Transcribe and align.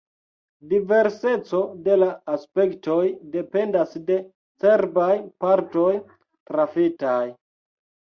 Diverseco 0.69 1.57
de 1.87 1.97
la 2.03 2.07
aspektoj 2.35 3.03
dependas 3.35 3.93
de 4.07 4.17
cerbaj 4.63 5.11
partoj 5.45 5.91
trafitaj. 6.53 7.21